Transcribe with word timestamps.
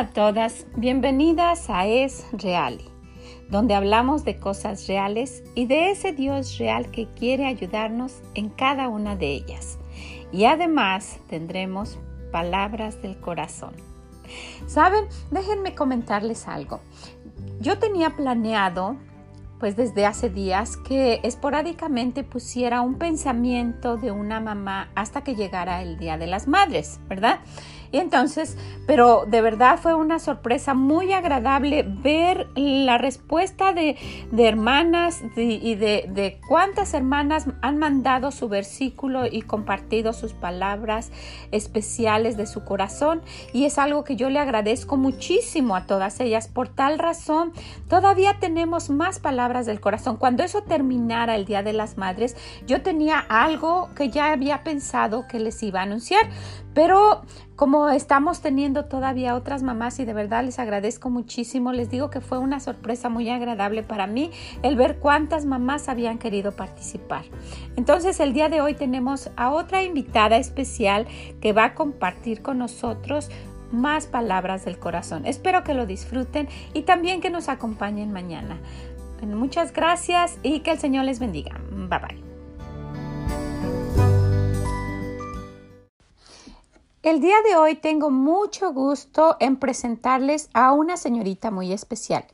A 0.00 0.08
todas, 0.08 0.66
bienvenidas 0.76 1.68
a 1.68 1.86
Es 1.86 2.24
Reali, 2.32 2.88
donde 3.50 3.74
hablamos 3.74 4.24
de 4.24 4.38
cosas 4.38 4.88
reales 4.88 5.44
y 5.54 5.66
de 5.66 5.90
ese 5.90 6.14
Dios 6.14 6.56
real 6.56 6.90
que 6.90 7.06
quiere 7.08 7.44
ayudarnos 7.44 8.22
en 8.32 8.48
cada 8.48 8.88
una 8.88 9.14
de 9.14 9.26
ellas. 9.26 9.78
Y 10.32 10.46
además 10.46 11.20
tendremos 11.28 11.98
palabras 12.32 13.02
del 13.02 13.20
corazón. 13.20 13.74
Saben, 14.66 15.04
déjenme 15.30 15.74
comentarles 15.74 16.48
algo. 16.48 16.80
Yo 17.60 17.78
tenía 17.78 18.16
planeado 18.16 18.96
pues 19.60 19.76
desde 19.76 20.06
hace 20.06 20.30
días 20.30 20.78
que 20.78 21.20
esporádicamente 21.22 22.24
pusiera 22.24 22.80
un 22.80 22.96
pensamiento 22.96 23.98
de 23.98 24.10
una 24.10 24.40
mamá 24.40 24.88
hasta 24.94 25.22
que 25.22 25.36
llegara 25.36 25.82
el 25.82 25.98
Día 25.98 26.16
de 26.16 26.26
las 26.26 26.48
Madres, 26.48 26.98
¿verdad? 27.08 27.40
Y 27.92 27.98
entonces, 27.98 28.56
pero 28.86 29.24
de 29.26 29.42
verdad 29.42 29.78
fue 29.80 29.94
una 29.94 30.20
sorpresa 30.20 30.74
muy 30.74 31.12
agradable 31.12 31.82
ver 31.82 32.48
la 32.54 32.98
respuesta 32.98 33.72
de, 33.72 33.96
hermanas 34.38 35.22
y 35.36 35.74
de, 35.74 36.06
de, 36.08 36.40
cuántas 36.46 36.94
hermanas 36.94 37.46
han 37.62 37.78
mandado 37.78 38.30
su 38.30 38.48
versículo 38.48 39.26
y 39.26 39.42
compartido 39.42 40.12
sus 40.12 40.34
palabras 40.34 41.10
especiales 41.50 42.36
de 42.36 42.46
su 42.46 42.64
corazón. 42.64 43.22
Y 43.52 43.64
es 43.64 43.76
algo 43.76 44.04
que 44.04 44.14
yo 44.14 44.30
le 44.30 44.38
agradezco 44.38 44.96
muchísimo 44.96 45.74
a 45.74 45.86
todas 45.86 46.20
ellas. 46.20 46.46
Por 46.46 46.68
tal 46.68 46.96
razón, 46.96 47.52
todavía 47.88 48.38
tenemos 48.38 48.88
más 48.88 49.18
palabras 49.18 49.49
del 49.50 49.80
corazón. 49.80 50.16
Cuando 50.16 50.42
eso 50.42 50.62
terminara 50.62 51.34
el 51.34 51.44
Día 51.44 51.62
de 51.62 51.72
las 51.72 51.98
Madres, 51.98 52.36
yo 52.66 52.82
tenía 52.82 53.18
algo 53.18 53.90
que 53.94 54.08
ya 54.08 54.32
había 54.32 54.62
pensado 54.62 55.26
que 55.26 55.40
les 55.40 55.62
iba 55.62 55.80
a 55.80 55.82
anunciar. 55.82 56.28
Pero 56.72 57.22
como 57.56 57.88
estamos 57.88 58.40
teniendo 58.40 58.84
todavía 58.84 59.34
otras 59.34 59.62
mamás 59.62 59.98
y 59.98 60.04
de 60.04 60.14
verdad 60.14 60.44
les 60.44 60.58
agradezco 60.58 61.10
muchísimo, 61.10 61.72
les 61.72 61.90
digo 61.90 62.08
que 62.08 62.20
fue 62.20 62.38
una 62.38 62.60
sorpresa 62.60 63.08
muy 63.08 63.28
agradable 63.28 63.82
para 63.82 64.06
mí 64.06 64.30
el 64.62 64.76
ver 64.76 64.98
cuántas 64.98 65.44
mamás 65.44 65.88
habían 65.88 66.18
querido 66.18 66.52
participar. 66.52 67.24
Entonces 67.76 68.20
el 68.20 68.32
día 68.32 68.48
de 68.48 68.60
hoy 68.60 68.74
tenemos 68.74 69.30
a 69.36 69.50
otra 69.50 69.82
invitada 69.82 70.36
especial 70.36 71.06
que 71.40 71.52
va 71.52 71.64
a 71.64 71.74
compartir 71.74 72.40
con 72.40 72.58
nosotros 72.58 73.28
más 73.72 74.06
palabras 74.06 74.64
del 74.64 74.78
corazón. 74.78 75.26
Espero 75.26 75.62
que 75.64 75.74
lo 75.74 75.86
disfruten 75.86 76.48
y 76.72 76.82
también 76.82 77.20
que 77.20 77.30
nos 77.30 77.48
acompañen 77.48 78.12
mañana. 78.12 78.58
Muchas 79.22 79.72
gracias 79.72 80.38
y 80.42 80.60
que 80.60 80.72
el 80.72 80.78
Señor 80.78 81.04
les 81.04 81.18
bendiga. 81.18 81.60
Bye 81.70 81.98
bye. 81.98 82.30
El 87.02 87.20
día 87.20 87.36
de 87.48 87.56
hoy 87.56 87.76
tengo 87.76 88.10
mucho 88.10 88.72
gusto 88.72 89.36
en 89.40 89.56
presentarles 89.56 90.50
a 90.52 90.72
una 90.72 90.98
señorita 90.98 91.50
muy 91.50 91.72
especial. 91.72 92.26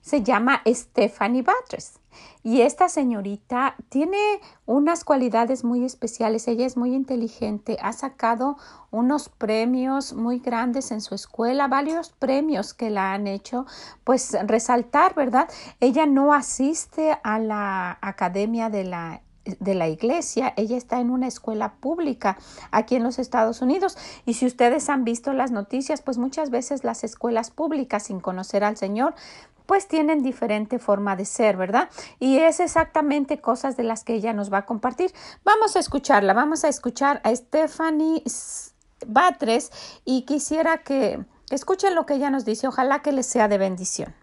Se 0.00 0.22
llama 0.22 0.62
Stephanie 0.66 1.42
Batres. 1.42 2.00
Y 2.42 2.60
esta 2.60 2.88
señorita 2.88 3.74
tiene 3.88 4.18
unas 4.66 5.04
cualidades 5.04 5.64
muy 5.64 5.84
especiales. 5.84 6.46
Ella 6.46 6.66
es 6.66 6.76
muy 6.76 6.94
inteligente. 6.94 7.76
Ha 7.82 7.92
sacado 7.92 8.56
unos 8.90 9.28
premios 9.28 10.12
muy 10.12 10.38
grandes 10.38 10.90
en 10.92 11.00
su 11.00 11.14
escuela, 11.14 11.68
varios 11.68 12.10
premios 12.10 12.72
que 12.72 12.90
la 12.90 13.12
han 13.12 13.26
hecho, 13.26 13.66
pues 14.04 14.36
resaltar, 14.46 15.14
¿verdad? 15.14 15.48
Ella 15.80 16.06
no 16.06 16.32
asiste 16.32 17.18
a 17.22 17.38
la 17.38 17.98
academia 18.00 18.70
de 18.70 18.84
la 18.84 19.22
de 19.60 19.74
la 19.74 19.88
iglesia, 19.88 20.52
ella 20.56 20.76
está 20.76 21.00
en 21.00 21.10
una 21.10 21.28
escuela 21.28 21.74
pública 21.74 22.36
aquí 22.70 22.96
en 22.96 23.04
los 23.04 23.18
Estados 23.18 23.62
Unidos 23.62 23.96
y 24.24 24.34
si 24.34 24.46
ustedes 24.46 24.88
han 24.88 25.04
visto 25.04 25.32
las 25.32 25.50
noticias, 25.50 26.02
pues 26.02 26.18
muchas 26.18 26.50
veces 26.50 26.84
las 26.84 27.04
escuelas 27.04 27.50
públicas 27.50 28.04
sin 28.04 28.20
conocer 28.20 28.64
al 28.64 28.76
Señor 28.76 29.14
pues 29.66 29.88
tienen 29.88 30.22
diferente 30.22 30.78
forma 30.78 31.16
de 31.16 31.24
ser, 31.24 31.56
¿verdad? 31.56 31.90
Y 32.18 32.38
es 32.38 32.60
exactamente 32.60 33.40
cosas 33.40 33.76
de 33.76 33.82
las 33.82 34.04
que 34.04 34.14
ella 34.14 34.32
nos 34.32 34.52
va 34.52 34.58
a 34.58 34.66
compartir. 34.66 35.12
Vamos 35.44 35.76
a 35.76 35.80
escucharla, 35.80 36.32
vamos 36.32 36.64
a 36.64 36.68
escuchar 36.68 37.20
a 37.24 37.34
Stephanie 37.34 38.22
Batres 39.06 39.70
y 40.04 40.22
quisiera 40.22 40.78
que 40.78 41.24
escuchen 41.50 41.94
lo 41.94 42.06
que 42.06 42.14
ella 42.14 42.30
nos 42.30 42.44
dice, 42.44 42.68
ojalá 42.68 43.02
que 43.02 43.12
les 43.12 43.26
sea 43.26 43.48
de 43.48 43.58
bendición. 43.58 44.14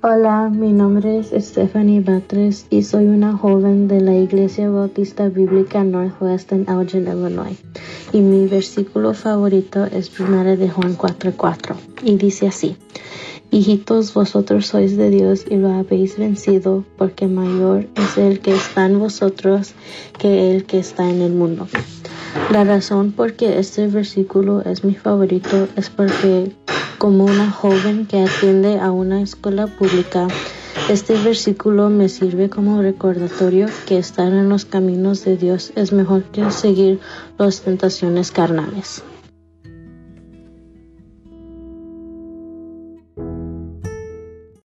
Hola, 0.00 0.48
mi 0.48 0.72
nombre 0.72 1.18
es 1.18 1.32
Stephanie 1.44 2.00
Batres 2.00 2.68
y 2.70 2.84
soy 2.84 3.06
una 3.06 3.36
joven 3.36 3.88
de 3.88 4.00
la 4.00 4.14
Iglesia 4.14 4.70
Bautista 4.70 5.28
Bíblica 5.28 5.82
Northwest 5.82 6.52
en 6.52 6.66
Elgin, 6.68 7.08
Illinois. 7.08 7.58
Y 8.12 8.20
mi 8.20 8.46
versículo 8.46 9.12
favorito 9.12 9.86
es 9.86 10.20
1 10.20 10.56
de 10.56 10.70
Juan 10.70 10.96
4:4 10.96 11.74
y 12.04 12.16
dice 12.16 12.46
así: 12.46 12.76
Hijitos, 13.50 14.14
vosotros 14.14 14.68
sois 14.68 14.96
de 14.96 15.10
Dios 15.10 15.44
y 15.50 15.56
lo 15.56 15.72
habéis 15.72 16.16
vencido, 16.16 16.84
porque 16.96 17.26
mayor 17.26 17.88
es 17.96 18.16
el 18.18 18.38
que 18.38 18.54
está 18.54 18.86
en 18.86 19.00
vosotros 19.00 19.72
que 20.16 20.54
el 20.54 20.64
que 20.64 20.78
está 20.78 21.10
en 21.10 21.22
el 21.22 21.32
mundo. 21.32 21.66
La 22.52 22.62
razón 22.62 23.10
por 23.10 23.32
que 23.32 23.58
este 23.58 23.88
versículo 23.88 24.62
es 24.62 24.84
mi 24.84 24.94
favorito 24.94 25.66
es 25.74 25.90
porque 25.90 26.52
como 26.98 27.24
una 27.24 27.50
joven 27.50 28.06
que 28.06 28.20
atiende 28.22 28.80
a 28.80 28.90
una 28.90 29.22
escuela 29.22 29.68
pública, 29.68 30.26
este 30.88 31.14
versículo 31.14 31.90
me 31.90 32.08
sirve 32.08 32.50
como 32.50 32.82
recordatorio 32.82 33.68
que 33.86 33.98
estar 33.98 34.32
en 34.32 34.48
los 34.48 34.64
caminos 34.64 35.24
de 35.24 35.36
Dios 35.36 35.72
es 35.76 35.92
mejor 35.92 36.24
que 36.24 36.50
seguir 36.50 36.98
las 37.38 37.60
tentaciones 37.60 38.30
carnales. 38.32 39.02